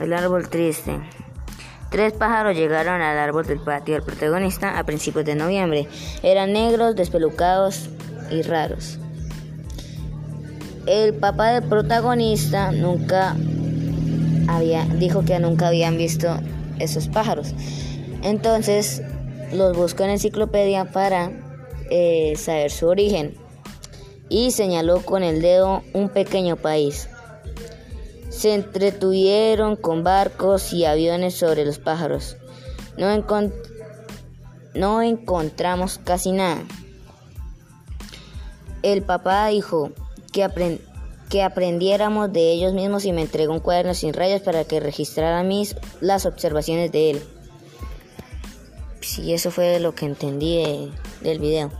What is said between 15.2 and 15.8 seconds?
que nunca